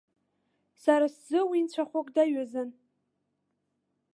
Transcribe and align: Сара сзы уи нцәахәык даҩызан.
Сара 0.83 1.05
сзы 1.13 1.39
уи 1.49 1.59
нцәахәык 1.65 2.07
даҩызан. 2.15 2.69